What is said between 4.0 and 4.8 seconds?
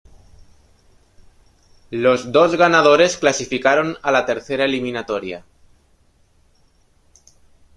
a la tercera